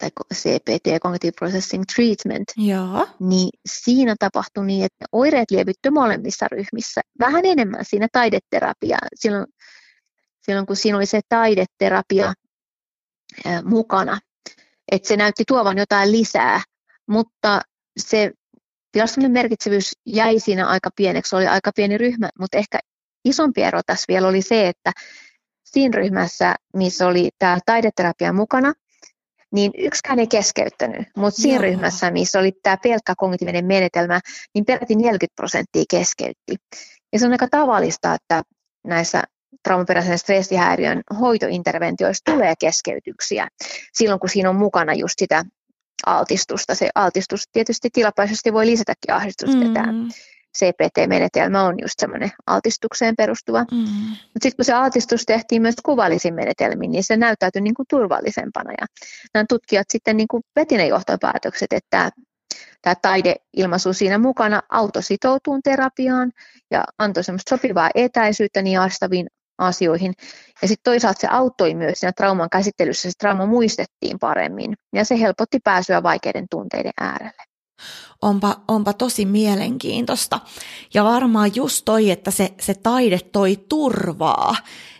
[0.00, 3.08] tai CPT, Cognitive Processing Treatment, Joo.
[3.20, 7.00] niin siinä tapahtui niin, että oireet lievitty molemmissa ryhmissä.
[7.18, 9.46] Vähän enemmän siinä taideterapia, silloin,
[10.42, 12.32] silloin kun siinä oli se taideterapia
[13.44, 14.18] ää, mukana.
[14.92, 16.60] Että se näytti tuovan jotain lisää,
[17.06, 17.60] mutta
[17.98, 18.30] se
[18.92, 22.78] tilastollinen merkitsevyys jäi siinä aika pieneksi, oli aika pieni ryhmä, mutta ehkä
[23.24, 24.92] isompi ero tässä vielä oli se, että
[25.64, 28.72] siinä ryhmässä, missä oli tämä taideterapia mukana,
[29.52, 31.62] niin yksikään ei keskeyttänyt, mutta siinä Joo.
[31.62, 34.20] ryhmässä, missä oli tämä pelkkä kognitiivinen menetelmä,
[34.54, 36.56] niin peräti 40 prosenttia keskeytti.
[37.12, 38.42] Ja se on aika tavallista, että
[38.86, 39.22] näissä
[39.64, 43.48] traumaperäisen stressihäiriön hoitointerventioissa tulee keskeytyksiä
[43.94, 45.44] silloin, kun siinä on mukana just sitä
[46.06, 46.74] altistusta.
[46.74, 49.82] Se altistus tietysti tilapäisesti voi lisätäkin ahdistusta.
[49.92, 50.08] Mm.
[50.58, 53.64] CPT-menetelmä on just semmoinen altistukseen perustuva.
[53.70, 53.78] Mm.
[53.78, 58.70] Mutta sitten kun se altistus tehtiin myös kuvallisin menetelmin, niin se näyttäytyi niin kuin turvallisempana.
[58.80, 58.86] Ja
[59.34, 62.10] nämä tutkijat sitten niin kuin veti ne johtopäätökset, että
[62.82, 66.32] tämä taideilmaisu siinä mukana auto sitoutuu terapiaan
[66.70, 69.26] ja antoi semmoista sopivaa etäisyyttä niin haastaviin
[69.58, 70.12] asioihin.
[70.62, 75.20] Ja sitten toisaalta se auttoi myös siinä trauman käsittelyssä, se trauma muistettiin paremmin ja se
[75.20, 77.49] helpotti pääsyä vaikeiden tunteiden äärelle.
[78.22, 80.40] Onpa, onpa tosi mielenkiintoista.
[80.94, 84.56] Ja varmaan just toi, että se, se taide toi turvaa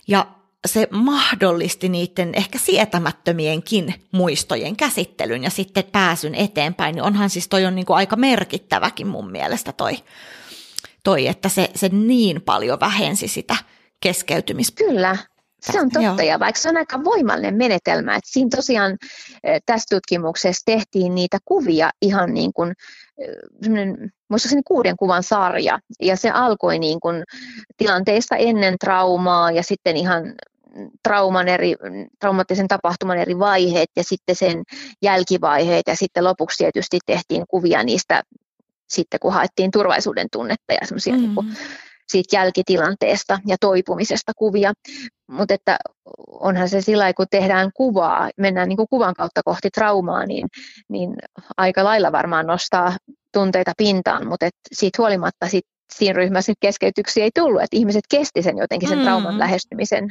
[0.09, 0.27] ja
[0.67, 7.67] se mahdollisti niiden ehkä sietämättömienkin muistojen käsittelyn ja sitten pääsyn eteenpäin, niin onhan siis toi
[7.67, 9.99] on niin kuin aika merkittäväkin mun mielestä toi,
[11.05, 13.57] toi että se, se niin paljon vähensi sitä
[14.01, 14.85] keskeytymistä.
[14.85, 15.17] Kyllä,
[15.63, 16.31] se on totta, Joo.
[16.31, 18.97] ja vaikka se on aika voimallinen menetelmä, että siinä tosiaan
[19.45, 22.73] eh, tässä tutkimuksessa tehtiin niitä kuvia ihan niin kuin
[23.19, 23.29] eh,
[24.29, 27.25] muistaakseni kuuden kuvan sarja, ja se alkoi niin kuin
[27.77, 30.35] tilanteista ennen traumaa ja sitten ihan
[31.03, 31.75] trauman eri,
[32.21, 34.63] traumaattisen tapahtuman eri vaiheet ja sitten sen
[35.03, 38.23] jälkivaiheet ja sitten lopuksi tietysti tehtiin kuvia niistä
[38.91, 41.21] sitten kun haettiin turvallisuuden tunnetta ja semmoisia mm.
[41.21, 41.35] niin
[42.11, 44.73] siitä jälkitilanteesta ja toipumisesta kuvia.
[45.31, 45.79] Mutta että
[46.29, 50.49] onhan se sillä kun tehdään kuvaa, mennään niin kuin kuvan kautta kohti traumaa, niin,
[50.89, 51.15] niin
[51.57, 52.97] aika lailla varmaan nostaa
[53.33, 58.43] tunteita pintaan, mutta et siitä huolimatta sit, siinä ryhmässä keskeytyksiä ei tullut, että ihmiset kesti
[58.43, 59.05] sen jotenkin sen mm.
[59.05, 60.11] trauman lähestymisen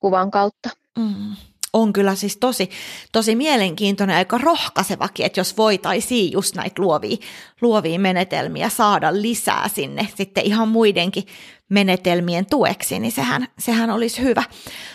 [0.00, 0.70] kuvan kautta.
[0.98, 1.36] Mm
[1.76, 2.70] on kyllä siis tosi,
[3.12, 7.16] tosi mielenkiintoinen, aika rohkaisevakin, että jos voitaisiin just näitä luovia,
[7.60, 11.24] luovia menetelmiä saada lisää sinne sitten ihan muidenkin
[11.68, 14.44] menetelmien tueksi, niin sehän, sehän olisi hyvä.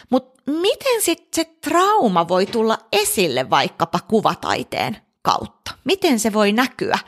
[0.09, 5.71] Mutta miten sitten se trauma voi tulla esille vaikkapa kuvataiteen kautta?
[5.83, 6.99] Miten se voi näkyä?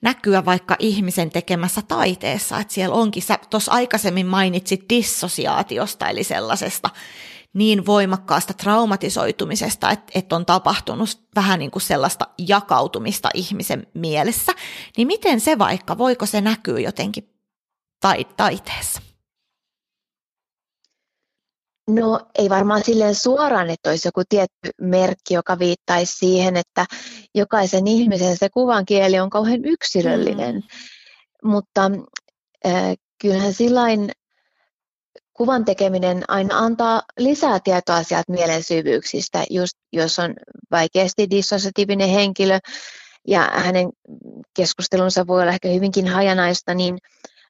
[0.00, 6.90] näkyä vaikka ihmisen tekemässä taiteessa, että siellä onkin, sä tuossa aikaisemmin mainitsit dissosiaatiosta, eli sellaisesta
[7.56, 14.52] niin voimakkaasta traumatisoitumisesta, että, että on tapahtunut vähän niin kuin sellaista jakautumista ihmisen mielessä,
[14.96, 17.30] niin miten se vaikka, voiko se näkyä jotenkin
[18.36, 19.02] taiteessa?
[21.90, 26.86] No ei varmaan silleen suoraan, että olisi joku tietty merkki, joka viittaisi siihen, että
[27.34, 30.54] jokaisen ihmisen se kuvan kieli on kauhean yksilöllinen.
[30.54, 31.50] Mm.
[31.50, 31.90] Mutta
[32.66, 34.10] äh, kyllähän sillain
[35.36, 40.34] kuvan tekeminen aina antaa lisää tietoa sieltä mielen syvyyksistä, just jos on
[40.70, 42.58] vaikeasti dissosiatiivinen henkilö
[43.28, 43.88] ja hänen
[44.56, 46.98] keskustelunsa voi olla ehkä hyvinkin hajanaista, niin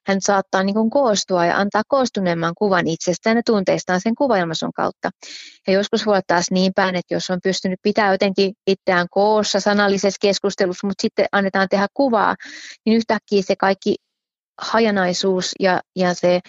[0.07, 5.09] hän saattaa niin kuin koostua ja antaa koostuneemman kuvan itsestään ja tunteistaan sen kuvailmasun kautta.
[5.67, 9.59] Ja joskus voi olla taas niin päin, että jos on pystynyt pitää jotenkin itseään koossa
[9.59, 12.35] sanallisessa keskustelussa, mutta sitten annetaan tehdä kuvaa,
[12.85, 13.95] niin yhtäkkiä se kaikki
[14.61, 16.39] hajanaisuus ja, ja se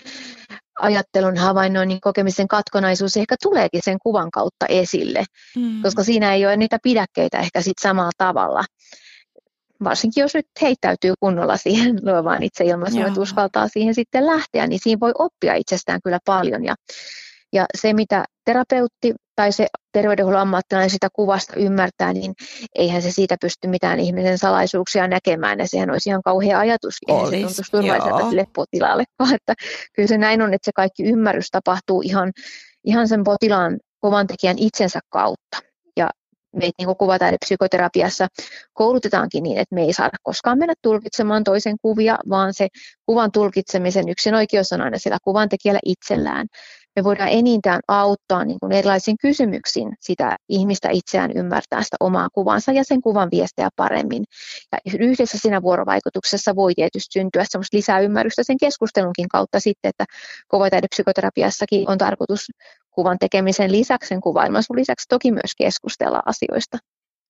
[0.78, 5.24] ajattelun, havainnoinnin, kokemisen katkonaisuus ehkä tuleekin sen kuvan kautta esille,
[5.56, 5.82] mm.
[5.82, 8.64] koska siinä ei ole niitä pidäkkeitä ehkä sit samalla tavalla.
[9.84, 15.00] Varsinkin jos nyt heittäytyy kunnolla siihen luovaan itseilmaisuun, että uskaltaa siihen sitten lähteä, niin siinä
[15.00, 16.64] voi oppia itsestään kyllä paljon.
[16.64, 16.74] Ja,
[17.52, 22.34] ja se, mitä terapeutti tai se terveydenhuollon ammattilainen sitä kuvasta ymmärtää, niin
[22.74, 27.14] eihän se siitä pysty mitään ihmisen salaisuuksia näkemään, ja sehän olisi ihan kauhea ajatus, ja
[27.14, 29.54] se tuntuisi turvalliselta sille potilaalle, että
[29.92, 32.32] kyllä se näin on, että se kaikki ymmärrys tapahtuu ihan,
[32.84, 35.58] ihan sen potilaan kovan tekijän itsensä kautta.
[35.96, 36.10] Ja
[36.56, 38.26] meitä niin kuvataidepsykoterapiassa
[38.72, 42.68] koulutetaankin niin, että me ei saada koskaan mennä tulkitsemaan toisen kuvia, vaan se
[43.06, 46.46] kuvan tulkitsemisen yksin oikeus on aina sillä kuvan tekijällä itsellään
[46.98, 52.72] me voidaan enintään auttaa niin kuin erilaisiin kysymyksiin sitä ihmistä itseään ymmärtää sitä omaa kuvansa
[52.72, 54.24] ja sen kuvan viestejä paremmin.
[54.72, 60.04] Ja yhdessä siinä vuorovaikutuksessa voi tietysti syntyä semmoista lisää ymmärrystä sen keskustelunkin kautta sitten, että
[60.48, 62.46] kovataidepsykoterapiassakin on tarkoitus
[62.90, 66.78] kuvan tekemisen lisäksi, sen kuvailmaisun lisäksi toki myös keskustella asioista.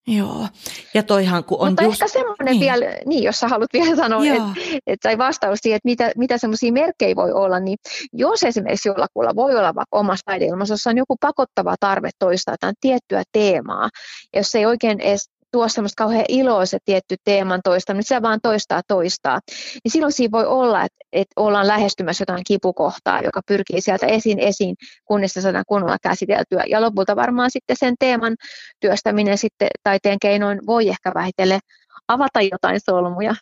[0.08, 0.48] Joo,
[0.94, 2.02] ja toihan kun on Mutta just...
[2.02, 2.60] ehkä semmoinen niin.
[2.60, 6.38] vielä, niin jos sä haluat vielä sanoa, että et sai vastaus siihen, että mitä, mitä
[6.38, 7.78] semmoisia merkkejä voi olla, niin
[8.12, 13.22] jos esimerkiksi jollakulla voi olla vaikka omassa taideilmassa on joku pakottava tarve toistaa jotain tiettyä
[13.32, 13.88] teemaa,
[14.36, 18.82] jos ei oikein edes tuo semmoista kauhean iloa se tietty teeman toistaminen, se vaan toistaa
[18.88, 19.40] toistaa.
[19.84, 24.38] Niin silloin siinä voi olla, että, että ollaan lähestymässä jotain kipukohtaa, joka pyrkii sieltä esiin
[24.38, 26.64] esiin, kunnes se saadaan kunnolla käsiteltyä.
[26.68, 28.36] Ja lopulta varmaan sitten sen teeman
[28.80, 31.60] työstäminen sitten taiteen keinoin voi ehkä vähitellen
[32.08, 33.34] avata jotain solmuja.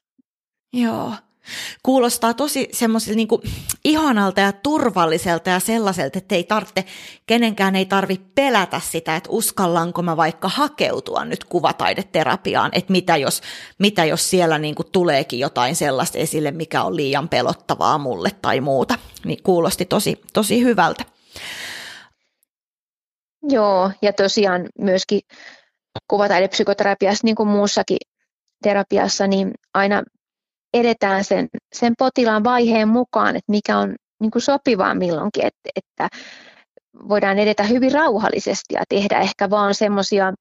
[0.72, 1.12] Joo,
[1.82, 3.28] Kuulostaa tosi semmoiselta niin
[3.84, 6.84] ihanalta ja turvalliselta ja sellaiselta, että ei tarvitse,
[7.26, 13.42] kenenkään ei tarvitse pelätä sitä, että uskallanko mä vaikka hakeutua nyt kuvataideterapiaan, että mitä jos,
[13.78, 18.60] mitä jos siellä niin kuin tuleekin jotain sellaista esille, mikä on liian pelottavaa mulle tai
[18.60, 18.98] muuta.
[19.24, 21.04] Niin kuulosti tosi, tosi hyvältä.
[23.42, 25.20] Joo, ja tosiaan myöskin
[26.10, 27.98] kuvataidepsykoterapiassa, niin kuin muussakin
[28.62, 30.02] terapiassa, niin aina
[30.80, 36.08] edetään sen, sen potilaan vaiheen mukaan, että mikä on niin kuin sopivaa milloinkin, että, että
[37.08, 40.32] voidaan edetä hyvin rauhallisesti ja tehdä ehkä vaan semmoisia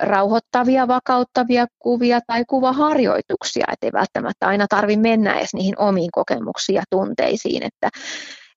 [0.00, 6.76] rauhoittavia, vakauttavia kuvia tai kuvaharjoituksia, että ei välttämättä aina tarvitse mennä edes niihin omiin kokemuksiin
[6.76, 7.88] ja tunteisiin, että,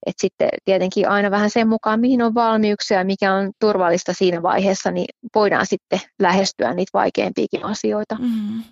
[0.05, 4.41] että sitten tietenkin aina vähän sen mukaan, mihin on valmiuksia ja mikä on turvallista siinä
[4.41, 8.15] vaiheessa, niin voidaan sitten lähestyä niitä vaikeampiakin asioita.
[8.19, 8.63] Mm.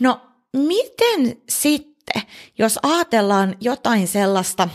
[0.00, 0.20] No
[0.56, 2.22] miten sitten,
[2.58, 4.68] jos ajatellaan jotain sellaista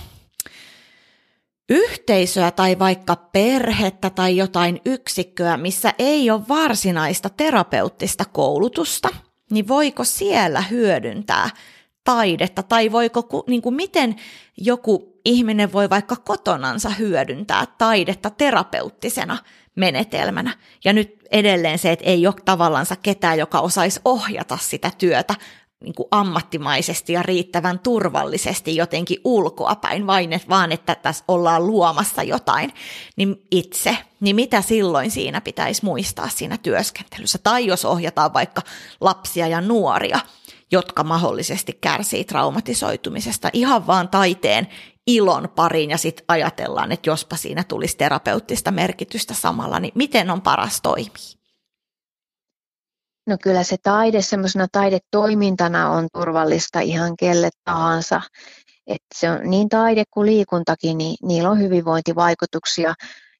[1.69, 9.09] yhteisöä tai vaikka perhettä tai jotain yksikköä, missä ei ole varsinaista terapeuttista koulutusta,
[9.51, 11.49] niin voiko siellä hyödyntää
[12.03, 14.15] taidetta tai voiko, niin kuin miten
[14.57, 19.37] joku ihminen voi vaikka kotonansa hyödyntää taidetta terapeuttisena
[19.75, 20.57] menetelmänä.
[20.85, 25.35] Ja nyt edelleen se, että ei ole tavallansa ketään, joka osaisi ohjata sitä työtä,
[25.85, 32.23] niin kuin ammattimaisesti ja riittävän turvallisesti jotenkin ulkoapäin, vain et, vaan että tässä ollaan luomassa
[32.23, 32.73] jotain,
[33.15, 37.37] niin itse, niin mitä silloin siinä pitäisi muistaa siinä työskentelyssä?
[37.43, 38.61] Tai jos ohjataan vaikka
[39.01, 40.19] lapsia ja nuoria,
[40.71, 44.67] jotka mahdollisesti kärsii traumatisoitumisesta ihan vaan taiteen
[45.07, 50.41] ilon pariin ja sitten ajatellaan, että jospa siinä tulisi terapeuttista merkitystä samalla, niin miten on
[50.41, 51.44] paras toimia?
[53.27, 58.21] No kyllä se taide semmoisena taidetoimintana on turvallista ihan kelle tahansa.
[58.87, 62.93] Et se on niin taide kuin liikuntakin, niin niillä on hyvinvointivaikutuksia.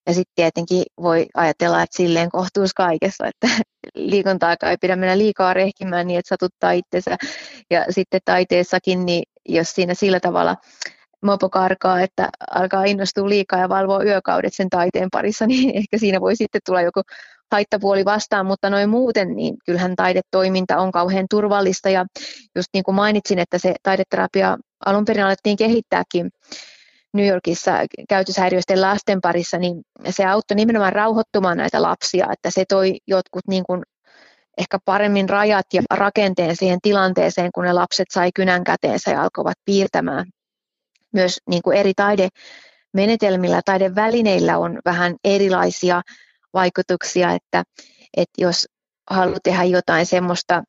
[0.08, 3.64] Ja sitten tietenkin voi ajatella, että silleen kohtuus kaikessa, että
[3.96, 7.18] liikuntaa ei pidä mennä liikaa rehkimään niin, että satuttaa itsensä.
[7.70, 10.56] Ja sitten taiteessakin, niin jos siinä sillä tavalla
[11.22, 16.22] mopo karkaa, että alkaa innostua liikaa ja valvoa yökaudet sen taiteen parissa, niin ehkä siinä
[16.22, 17.02] voi sitten tulla joku
[17.52, 22.06] haittapuoli vastaan, mutta noin muuten, niin kyllähän taidetoiminta on kauhean turvallista ja
[22.56, 26.30] just niin kuin mainitsin, että se taideterapia alun perin alettiin kehittääkin
[27.14, 27.72] New Yorkissa
[28.10, 33.64] käytöshäiriöisten lasten parissa, niin se auttoi nimenomaan rauhoittumaan näitä lapsia, että se toi jotkut niin
[33.64, 33.82] kuin
[34.58, 39.58] ehkä paremmin rajat ja rakenteen siihen tilanteeseen, kun ne lapset sai kynän käteensä ja alkoivat
[39.66, 40.26] piirtämään.
[41.14, 46.02] Myös niin kuin eri taidemenetelmillä, taidevälineillä on vähän erilaisia
[46.56, 47.64] vaikutuksia, että,
[48.18, 48.66] että jos
[49.10, 50.64] haluaa tehdä jotain semmoista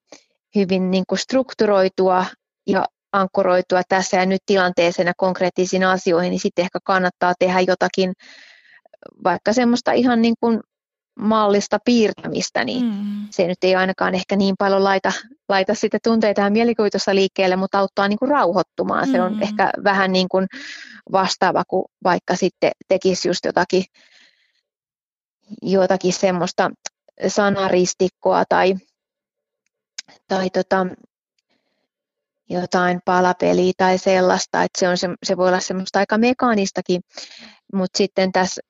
[0.54, 2.26] hyvin niin kuin strukturoitua
[2.66, 8.12] ja ankkoroitua tässä ja nyt tilanteeseen ja konkreettisiin asioihin, niin sitten ehkä kannattaa tehdä jotakin
[9.24, 10.60] vaikka semmoista ihan niin kuin
[11.20, 13.26] mallista piirtämistä, niin mm.
[13.30, 15.12] se nyt ei ainakaan ehkä niin paljon laita,
[15.48, 19.08] laita sitten tunteita ja mielikuvitusta liikkeelle, mutta auttaa niin kuin rauhoittumaan.
[19.08, 19.12] Mm.
[19.12, 19.42] Se on mm.
[19.42, 20.46] ehkä vähän niin kuin
[21.12, 23.84] vastaava kuin vaikka sitten tekisi just jotakin
[25.62, 26.70] jotakin semmoista
[27.28, 28.74] sanaristikkoa tai,
[30.28, 30.86] tai tota,
[32.48, 37.00] jotain palapeliä tai sellaista, että se, on se, se voi olla semmoista aika mekaanistakin,
[37.72, 38.60] mutta sitten tässä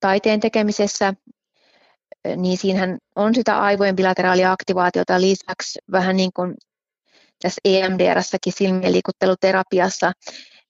[0.00, 1.14] taiteen tekemisessä,
[2.36, 6.54] niin siinähän on sitä aivojen bilateraalia aktivaatiota lisäksi vähän niin kuin
[7.42, 10.12] tässä EMDRssäkin silmien liikutteluterapiassa,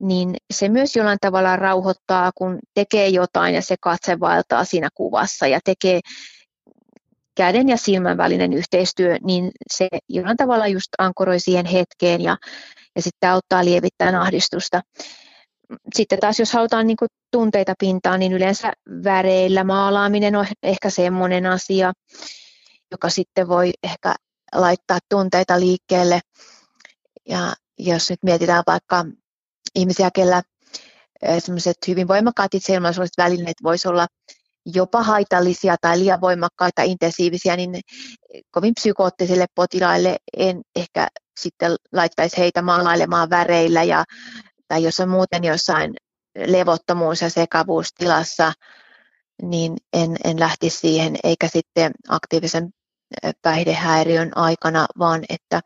[0.00, 5.46] niin se myös jollain tavalla rauhoittaa, kun tekee jotain ja se katse vaeltaa siinä kuvassa
[5.46, 6.00] ja tekee
[7.36, 12.36] käden ja silmän välinen yhteistyö, niin se jollain tavalla just ankoroi siihen hetkeen ja,
[12.96, 14.80] ja sitten auttaa lievittämään ahdistusta.
[15.94, 16.96] Sitten taas jos halutaan niin
[17.30, 18.72] tunteita pintaan, niin yleensä
[19.04, 21.92] väreillä maalaaminen on ehkä semmoinen asia,
[22.90, 24.14] joka sitten voi ehkä
[24.54, 26.20] laittaa tunteita liikkeelle.
[27.28, 29.04] Ja jos nyt mietitään vaikka
[29.74, 30.42] ihmisiä, kellä
[31.38, 34.06] sellaiset hyvin voimakkaat itseilmaisulliset välineet voisi olla
[34.74, 37.80] jopa haitallisia tai liian voimakkaita, intensiivisiä, niin
[38.50, 41.08] kovin psykoottisille potilaille en ehkä
[41.40, 44.04] sitten laittaisi heitä maalailemaan väreillä ja,
[44.68, 45.94] tai jos on muuten jossain
[46.38, 48.52] levottomuus- ja sekavuustilassa,
[49.42, 52.70] niin en, en lähtisi siihen, eikä sitten aktiivisen
[53.42, 55.60] päihdehäiriön aikana, vaan että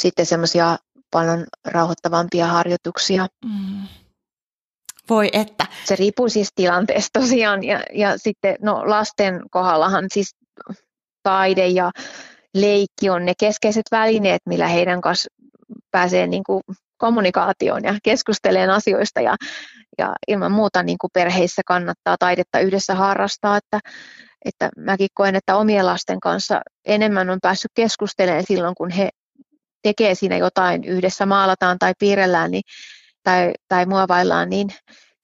[0.00, 0.78] sitten semmoisia
[1.12, 3.26] paljon rauhoittavampia harjoituksia.
[3.44, 3.88] Mm.
[5.10, 5.66] Voi että.
[5.84, 10.36] Se riippuu siis tilanteesta tosiaan ja, ja sitten no lasten kohdallahan siis
[11.22, 11.90] taide ja
[12.54, 15.28] leikki on ne keskeiset välineet, millä heidän kanssa
[15.90, 16.62] pääsee niin kuin
[16.96, 19.36] kommunikaatioon ja keskusteleen asioista ja,
[19.98, 23.80] ja ilman muuta niin kuin perheissä kannattaa taidetta yhdessä harrastaa, että,
[24.44, 29.10] että mäkin koen, että omien lasten kanssa enemmän on päässyt keskustelemaan silloin, kun he
[29.82, 32.62] tekee siinä jotain, yhdessä maalataan tai piirrellään niin,
[33.22, 34.68] tai, tai muovaillaan, niin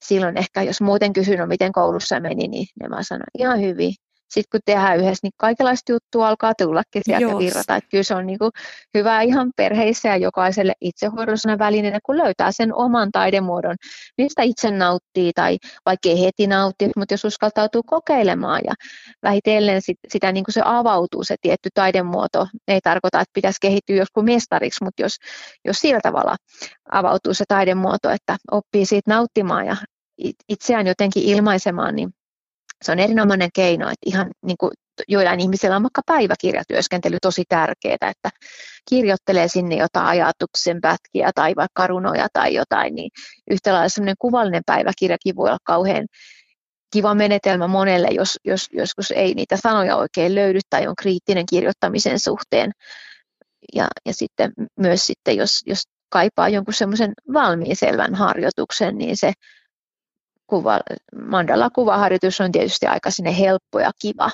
[0.01, 3.93] silloin ehkä jos muuten kysyn, miten koulussa meni, niin ne mä sanon ihan hyvin
[4.29, 7.39] sitten kun tehdään yhdessä, niin kaikenlaista juttua alkaa tullakin sieltä Joo.
[7.39, 7.75] virrata.
[7.75, 8.51] Että kyllä se on niin kuin
[8.97, 13.75] hyvä ihan perheissä ja jokaiselle itsehoidollisena välineenä, kun löytää sen oman taidemuodon,
[14.17, 18.73] mistä itse nauttii tai vaikka ei heti nautti, mutta jos uskaltautuu kokeilemaan ja
[19.23, 22.47] vähitellen sit, sitä niin kuin se avautuu se tietty taidemuoto.
[22.67, 25.15] Ei tarkoita, että pitäisi kehittyä joskus mestariksi, mutta jos,
[25.65, 26.35] jos sillä tavalla
[26.91, 29.75] avautuu se taidemuoto, että oppii siitä nauttimaan ja
[30.49, 32.09] itseään jotenkin ilmaisemaan, niin
[32.85, 34.71] se on erinomainen keino, että ihan niin kuin
[35.07, 38.29] joillain ihmisillä on vaikka päiväkirjatyöskentely tosi tärkeää, että
[38.89, 43.11] kirjoittelee sinne jotain ajatuksen pätkiä tai vaikka runoja tai jotain, niin
[43.51, 46.07] yhtä lailla semmoinen kuvallinen päiväkirjakin voi olla kauhean
[46.93, 52.19] kiva menetelmä monelle, jos, jos joskus ei niitä sanoja oikein löydy tai on kriittinen kirjoittamisen
[52.19, 52.71] suhteen.
[53.75, 59.33] Ja, ja sitten myös sitten, jos, jos kaipaa jonkun semmoisen valmiin selvän harjoituksen, niin se
[60.49, 60.79] kuva,
[61.25, 64.31] mandala-kuvaharjoitus on tietysti aika sinne helppo ja kiva,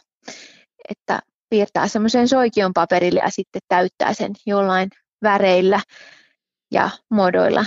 [0.90, 4.90] että piirtää semmoisen soikion paperille ja sitten täyttää sen jollain
[5.24, 5.80] väreillä
[6.72, 7.66] ja muodoilla,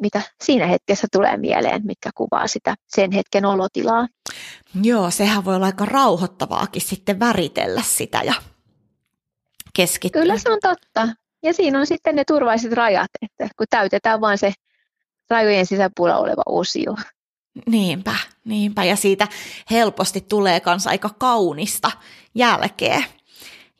[0.00, 4.06] mitä siinä hetkessä tulee mieleen, mitkä kuvaa sitä sen hetken olotilaa.
[4.82, 8.34] Joo, sehän voi olla aika rauhoittavaakin sitten väritellä sitä ja
[9.76, 10.22] keskittyä.
[10.22, 11.08] Kyllä se on totta.
[11.42, 14.52] Ja siinä on sitten ne turvalliset rajat, että kun täytetään vain se
[15.30, 16.96] rajojen sisäpuolella oleva osio.
[17.66, 18.84] Niinpä, niinpä.
[18.84, 19.28] Ja siitä
[19.70, 21.90] helposti tulee myös aika kaunista
[22.34, 23.02] jälkeä.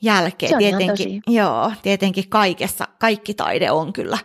[0.02, 0.58] Jälkeen.
[0.58, 4.18] Tietenkin, joo, tietenkin kaikessa, kaikki taide on kyllä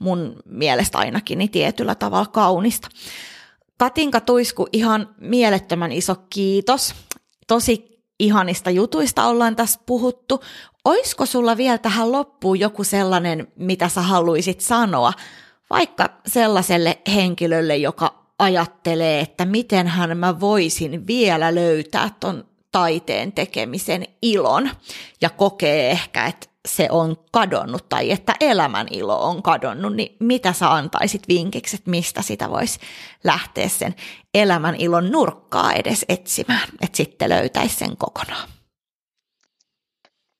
[0.00, 2.88] mun mielestä ainakin niin tietyllä tavalla kaunista.
[3.78, 6.94] Katinka Tuisku, ihan mielettömän iso kiitos.
[7.46, 10.40] Tosi ihanista jutuista ollaan tässä puhuttu.
[10.84, 15.12] Oisko sulla vielä tähän loppuun joku sellainen, mitä sä haluaisit sanoa,
[15.70, 24.70] vaikka sellaiselle henkilölle, joka ajattelee, että mitenhän mä voisin vielä löytää ton taiteen tekemisen ilon
[25.20, 30.52] ja kokee ehkä, että se on kadonnut tai että elämän ilo on kadonnut, niin mitä
[30.52, 32.80] sä antaisit vinkiksi, että mistä sitä voisi
[33.24, 33.94] lähteä sen
[34.34, 38.48] elämän ilon nurkkaa edes etsimään, että sitten löytäisi sen kokonaan?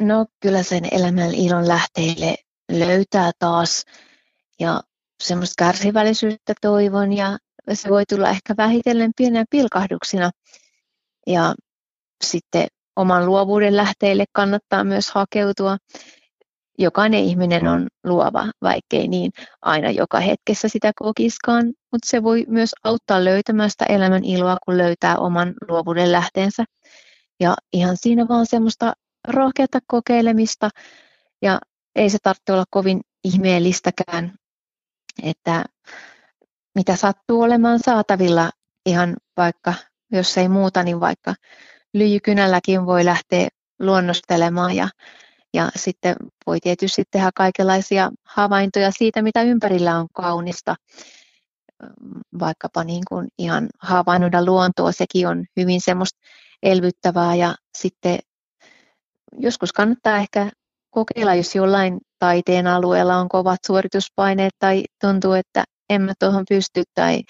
[0.01, 2.35] No kyllä sen elämän ilon lähteille
[2.73, 3.85] löytää taas
[4.61, 4.83] ja
[5.23, 7.39] semmoista kärsivällisyyttä toivon ja
[7.75, 10.31] se voi tulla ehkä vähitellen pienenä pilkahduksina.
[11.27, 11.55] Ja
[12.25, 15.77] sitten oman luovuuden lähteille kannattaa myös hakeutua.
[16.79, 19.31] Jokainen ihminen on luova, vaikkei niin
[19.63, 24.79] aina joka hetkessä sitä kokiskaan, mutta se voi myös auttaa löytämään sitä elämän iloa, kun
[24.79, 26.65] löytää oman luovuuden lähteensä.
[27.41, 28.93] Ja ihan siinä vaan semmoista
[29.29, 30.71] rohkeata kokeilemista
[31.43, 31.59] ja
[31.97, 34.35] ei se tarvitse olla kovin ihmeellistäkään,
[35.23, 35.65] että
[36.79, 38.51] mitä sattuu olemaan saatavilla
[38.87, 39.75] ihan vaikka,
[40.13, 41.35] jos ei muuta, niin vaikka
[41.95, 44.89] lyijykynälläkin voi lähteä luonnostelemaan ja,
[45.55, 50.75] ja sitten voi tietysti tehdä kaikenlaisia havaintoja siitä, mitä ympärillä on kaunista.
[52.41, 56.19] Vaikkapa niin kuin ihan havainnoida luontoa, sekin on hyvin semmoista
[56.63, 58.19] elvyttävää ja sitten
[59.39, 60.51] joskus kannattaa ehkä
[60.91, 66.83] kokeilla, jos jollain taiteen alueella on kovat suorituspaineet tai tuntuu, että en mä tuohon pysty
[66.95, 67.23] tai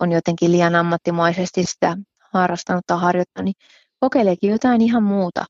[0.00, 1.96] on jotenkin liian ammattimaisesti sitä
[2.32, 3.66] harrastanut tai harjoittanut, niin
[4.00, 5.44] kokeileekin jotain ihan muuta.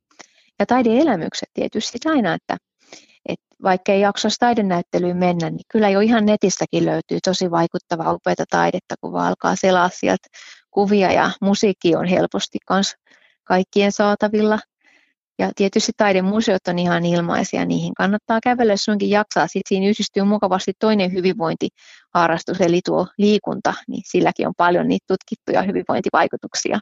[0.58, 2.56] Ja taideelämykset tietysti aina, että,
[3.28, 8.44] että vaikka ei jaksaisi taidenäyttelyyn mennä, niin kyllä jo ihan netistäkin löytyy tosi vaikuttavaa upeata
[8.50, 10.28] taidetta, kun vaan alkaa selaa sieltä
[10.70, 12.94] kuvia ja musiikki on helposti myös
[13.44, 14.58] kaikkien saatavilla.
[15.38, 19.46] Ja tietysti taidemuseot on ihan ilmaisia, niihin kannattaa kävellä, jos sunkin jaksaa.
[19.46, 25.62] Sitten siinä yhdistyy mukavasti toinen hyvinvointiharrastus, eli tuo liikunta, niin silläkin on paljon niitä tutkittuja
[25.62, 26.80] hyvinvointivaikutuksia.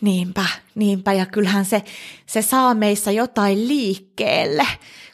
[0.00, 0.44] Niinpä,
[0.74, 1.12] niinpä.
[1.12, 1.82] Ja kyllähän se,
[2.26, 4.66] se saa meissä jotain liikkeelle,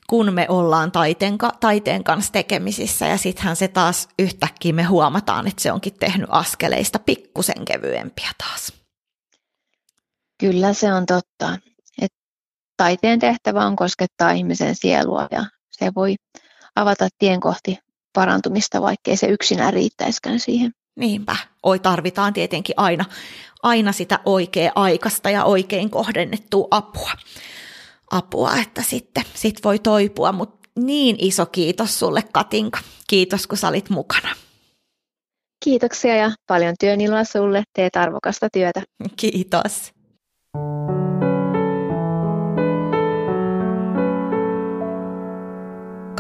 [0.07, 3.07] kun me ollaan taiteen, taiteen kanssa tekemisissä.
[3.07, 8.73] Ja sittenhän se taas yhtäkkiä me huomataan, että se onkin tehnyt askeleista pikkusen kevyempiä taas.
[10.41, 11.59] Kyllä se on totta
[12.77, 16.15] taiteen tehtävä on koskettaa ihmisen sielua ja se voi
[16.77, 17.79] avata tien kohti
[18.13, 20.71] parantumista, vaikkei se yksinään riittäisikään siihen.
[20.97, 23.05] Niinpä, oi tarvitaan tietenkin aina,
[23.63, 27.13] aina sitä oikea aikaista ja oikein kohdennettua apua,
[28.11, 32.79] apua että sitten sit voi toipua, mutta niin iso kiitos sulle Katinka.
[33.09, 34.29] Kiitos kun sä olit mukana.
[35.65, 37.63] Kiitoksia ja paljon työniloa sulle.
[37.73, 38.83] Teet arvokasta työtä.
[39.17, 39.93] Kiitos.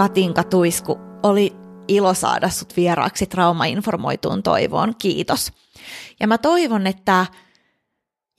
[0.02, 1.52] Katinka Tuisku, oli
[1.88, 4.94] ilo saada sut vieraaksi traumainformoituun toivoon.
[4.98, 5.52] Kiitos.
[6.20, 7.26] Ja mä toivon, että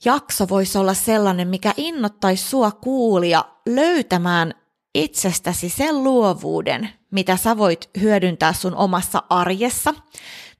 [0.04, 4.54] jakso voisi olla sellainen, mikä innottaisi sua kuulia löytämään
[4.94, 9.94] itsestäsi sen luovuuden, mitä sä voit hyödyntää sun omassa arjessa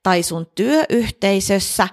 [0.02, 1.88] tai sun työyhteisössä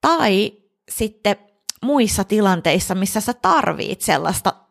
[0.00, 0.52] tai
[0.90, 1.36] sitten
[1.82, 4.65] muissa tilanteissa, missä sä tarvit sellaista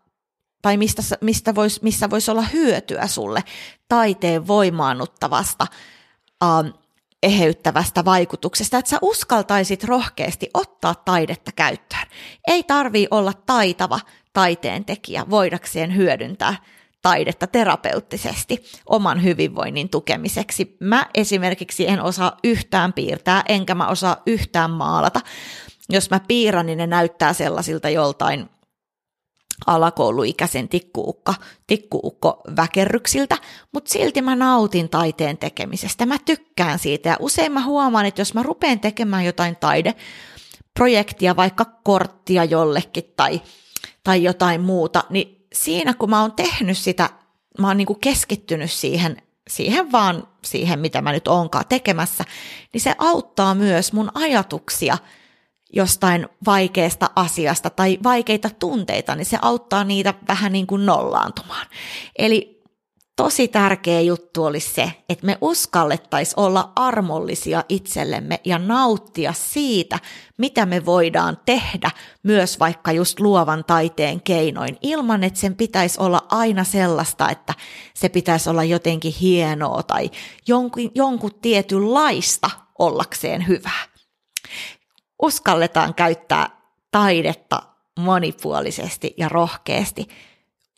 [0.66, 3.43] tai mistä, mistä vois, missä voisi olla hyötyä sulle
[3.88, 5.68] taiteen voimaannuttavasta,
[6.43, 6.68] ähm,
[7.24, 12.07] eheyttävästä vaikutuksesta, että sä uskaltaisit rohkeasti ottaa taidetta käyttöön.
[12.47, 13.99] Ei tarvii olla taitava
[14.34, 16.55] taiteentekijä voidakseen hyödyntää
[17.01, 20.78] taidetta terapeuttisesti oman hyvinvoinnin tukemiseksi.
[20.80, 25.22] Mä esimerkiksi en osaa yhtään piirtää, enkä mä osaa yhtään maalata.
[25.89, 28.49] Jos mä piirrän, niin ne näyttää sellaisilta joltain
[29.68, 31.34] alakouluikäisen tikkuukka,
[31.68, 33.38] tikkuukko väkerryksiltä,
[33.72, 36.06] mutta silti mä nautin taiteen tekemisestä.
[36.06, 41.66] Mä tykkään siitä ja usein mä huomaan, että jos mä rupean tekemään jotain taideprojektia, vaikka
[41.66, 43.41] korttia jollekin tai,
[44.03, 47.10] tai jotain muuta, niin siinä kun mä oon tehnyt sitä,
[47.60, 52.24] mä oon niinku keskittynyt siihen, siihen vaan siihen, mitä mä nyt oonkaan tekemässä,
[52.74, 54.97] niin se auttaa myös mun ajatuksia–
[55.74, 61.68] jostain vaikeasta asiasta tai vaikeita tunteita, niin se auttaa niitä vähän niin kuin nollaantumaan.
[62.18, 62.55] Eli
[63.16, 69.99] tosi tärkeä juttu olisi se, että me uskallettaisiin olla armollisia itsellemme ja nauttia siitä,
[70.38, 71.91] mitä me voidaan tehdä
[72.24, 77.53] myös vaikka just luovan taiteen keinoin, ilman että sen pitäisi olla aina sellaista, että
[77.93, 80.11] se pitäisi olla jotenkin hienoa tai
[80.47, 82.49] jonkun, jonkun tietynlaista
[82.80, 83.94] ollakseen hyvää
[85.22, 86.49] uskalletaan käyttää
[86.91, 87.63] taidetta
[87.99, 90.07] monipuolisesti ja rohkeasti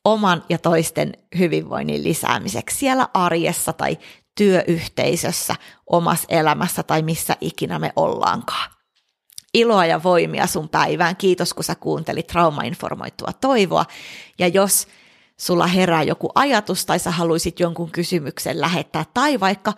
[0.06, 3.98] oman ja toisten hyvinvoinnin lisäämiseksi siellä arjessa tai
[4.38, 5.56] työyhteisössä,
[5.88, 8.72] omassa elämässä tai missä ikinä me ollaankaan.
[9.54, 11.16] Iloa ja voimia sun päivään.
[11.16, 13.86] Kiitos, kun sä kuuntelit traumainformoitua toivoa.
[14.40, 14.88] Ja jos
[15.38, 19.74] sulla herää joku ajatus tai sä haluaisit jonkun kysymyksen lähettää tai vaikka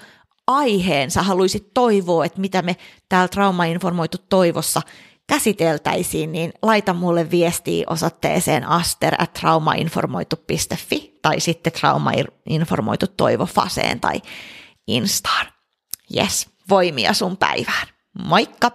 [0.50, 2.76] aiheen sä haluaisit toivoa, että mitä me
[3.10, 4.82] täällä traumainformoitu toivossa
[5.28, 14.22] käsiteltäisiin, niin laita mulle viestiä osoitteeseen aster at traumainformoitu.fi tai sitten traumainformoitu toivo Faseen tai
[14.88, 15.46] Instaan.
[16.18, 17.88] Yes, voimia sun päivään.
[18.28, 18.72] Moikka!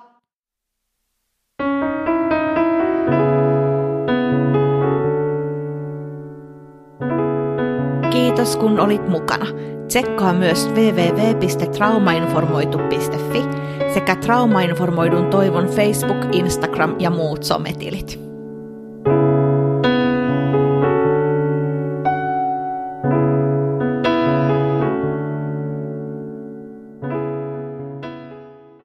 [8.11, 9.74] Kiitos kun olit mukana.
[9.89, 13.43] Tsekkaa myös www.traumainformoitu.fi
[13.95, 18.24] sekä Traumainformoidun toivon Facebook, Instagram ja muut sometilit.